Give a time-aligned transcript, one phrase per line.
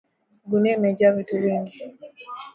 [0.45, 1.83] Gunia imejaa vitu nyingi.